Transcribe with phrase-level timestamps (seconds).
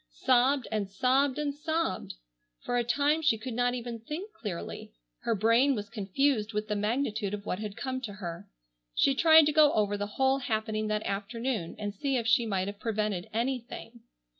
[0.25, 2.15] Sobbed and sobbed and sobbed!
[2.61, 4.93] For a time she could not even think clearly.
[5.19, 8.47] Her brain was confused with the magnitude of what had come to her.
[8.95, 12.65] She tried to go over the whole happening that afternoon and see if she might
[12.65, 13.99] have prevented anything.